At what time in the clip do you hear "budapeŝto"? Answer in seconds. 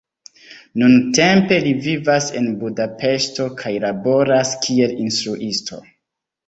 2.65-3.49